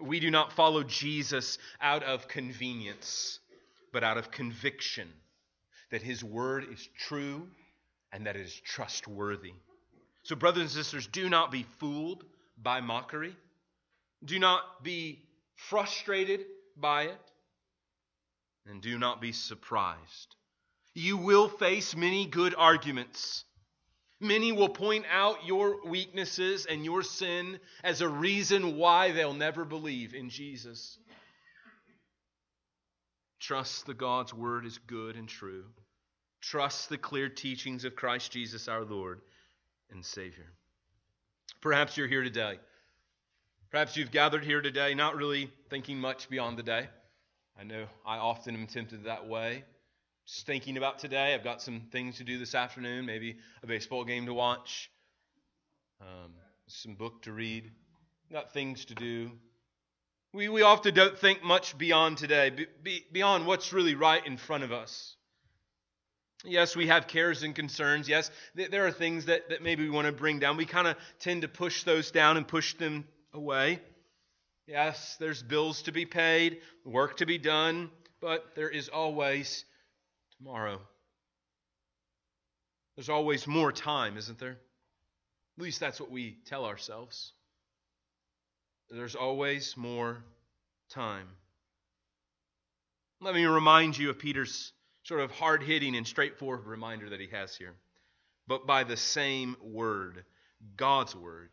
[0.02, 3.40] We do not follow Jesus out of convenience,
[3.94, 5.08] but out of conviction
[5.92, 7.48] that his word is true
[8.12, 9.54] and that it is trustworthy.
[10.24, 12.24] So, brothers and sisters, do not be fooled
[12.62, 13.36] by mockery.
[14.26, 15.24] Do not be
[15.56, 16.46] frustrated
[16.76, 17.22] by it.
[18.66, 20.36] And do not be surprised.
[20.94, 23.46] You will face many good arguments
[24.20, 29.64] Many will point out your weaknesses and your sin as a reason why they'll never
[29.64, 30.98] believe in Jesus.
[33.40, 35.66] Trust that God's word is good and true.
[36.42, 39.22] Trust the clear teachings of Christ Jesus our Lord
[39.92, 40.48] and Savior.
[41.62, 42.60] Perhaps you're here today.
[43.70, 46.88] Perhaps you've gathered here today not really thinking much beyond the day.
[47.60, 49.64] I know I often am tempted that way
[50.28, 51.34] Just thinking about today.
[51.34, 54.92] I've got some things to do this afternoon, maybe a baseball game to watch,
[56.02, 56.34] um,
[56.68, 57.72] some book to read.
[58.30, 59.32] Got things to do.
[60.34, 64.36] We, we often don't think much beyond today, be, be, beyond what's really right in
[64.36, 65.16] front of us.
[66.44, 68.10] Yes, we have cares and concerns.
[68.10, 70.58] Yes, th- there are things that, that maybe we want to bring down.
[70.58, 73.80] We kind of tend to push those down and push them away.
[74.68, 79.64] Yes, there's bills to be paid, work to be done, but there is always
[80.38, 80.80] tomorrow.
[82.96, 84.58] There's always more time, isn't there?
[85.58, 87.34] At least that's what we tell ourselves.
[88.90, 90.24] There's always more
[90.90, 91.28] time.
[93.20, 94.72] Let me remind you of Peter's
[95.04, 97.74] sort of hard hitting and straightforward reminder that he has here.
[98.48, 100.24] But by the same word,
[100.76, 101.50] God's word,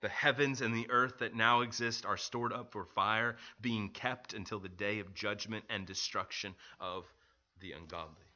[0.00, 4.34] the heavens and the earth that now exist are stored up for fire, being kept
[4.34, 7.04] until the day of judgment and destruction of
[7.64, 8.26] the ungodly.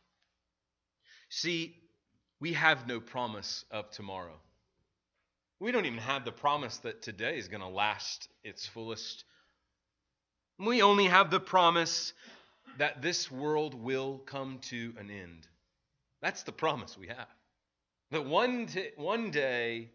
[1.28, 1.76] See,
[2.40, 4.40] we have no promise of tomorrow.
[5.60, 9.24] We don't even have the promise that today is going to last its fullest.
[10.58, 12.14] We only have the promise
[12.78, 15.46] that this world will come to an end.
[16.22, 17.28] That's the promise we have.
[18.10, 19.90] That one, t- one day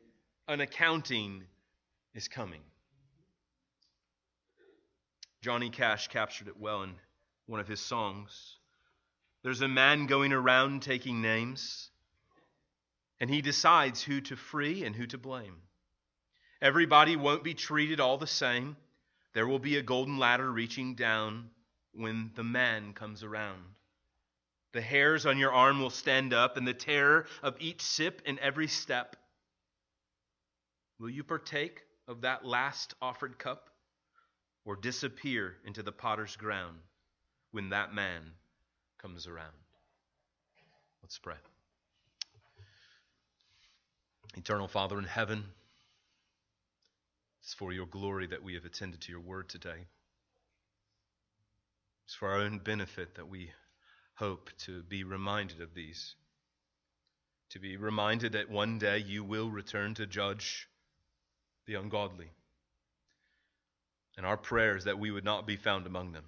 [0.48, 1.44] an accounting
[2.14, 2.62] is coming.
[5.42, 6.94] Johnny Cash captured it well in
[7.48, 8.58] one of his songs.
[9.44, 11.90] There's a man going around taking names,
[13.20, 15.58] and he decides who to free and who to blame.
[16.62, 18.78] Everybody won't be treated all the same.
[19.34, 21.50] There will be a golden ladder reaching down
[21.94, 23.62] when the man comes around.
[24.72, 28.40] The hairs on your arm will stand up, and the terror of each sip and
[28.40, 29.18] every step.
[31.00, 33.70] Will you partake of that last offered cup,
[34.64, 36.78] or disappear into the potter's ground
[37.52, 38.32] when that man
[39.04, 39.52] comes around?
[41.04, 41.36] Let's pray.
[44.38, 45.44] Eternal Father in heaven,
[47.42, 49.86] it's for your glory that we have attended to your word today.
[52.06, 53.52] It's for our own benefit that we
[54.16, 56.16] hope to be reminded of these.
[57.50, 60.70] To be reminded that one day you will return to judge
[61.68, 62.30] the ungodly.
[64.16, 66.26] And our prayer is that we would not be found among them,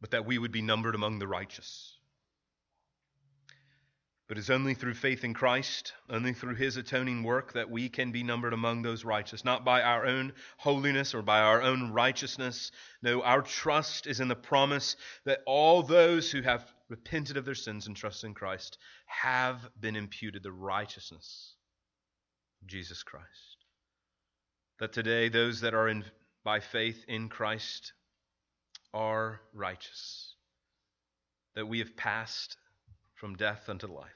[0.00, 1.98] but that we would be numbered among the righteous.
[4.28, 8.12] But it's only through faith in Christ, only through his atoning work, that we can
[8.12, 12.70] be numbered among those righteous, not by our own holiness or by our own righteousness.
[13.00, 17.54] No, our trust is in the promise that all those who have repented of their
[17.54, 18.76] sins and trust in Christ
[19.06, 21.54] have been imputed the righteousness
[22.60, 23.26] of Jesus Christ.
[24.78, 26.04] That today, those that are in,
[26.44, 27.94] by faith in Christ
[28.98, 30.34] are righteous.
[31.54, 32.56] That we have passed
[33.14, 34.10] from death unto life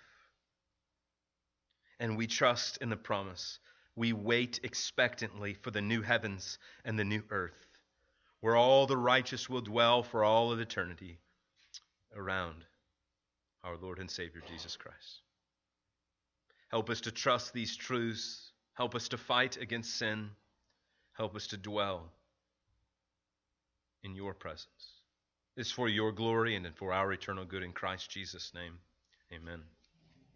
[2.02, 3.60] and we trust in the promise.
[3.94, 7.66] We wait expectantly for the new heavens and the new earth,
[8.40, 11.20] where all the righteous will dwell for all of eternity
[12.16, 12.64] around
[13.62, 15.22] our Lord and Savior Jesus Christ.
[16.72, 18.50] Help us to trust these truths.
[18.74, 20.30] Help us to fight against sin.
[21.12, 22.10] Help us to dwell
[24.04, 25.00] in your presence.
[25.56, 28.78] It's for your glory and for our eternal good in Christ Jesus' name.
[29.32, 29.62] Amen.